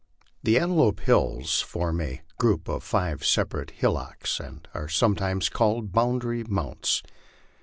[0.41, 6.43] The Antelope Hills form a group of five separate hillocks, and are sometimes called Boundary
[6.43, 7.03] Mounts.